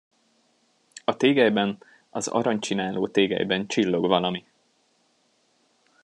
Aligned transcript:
A 1.03 1.15
tégelyben, 1.17 1.83
az 2.09 2.27
aranycsináló 2.27 3.07
tégelyben 3.07 3.67
csillog 3.67 4.07
valami! 4.07 4.45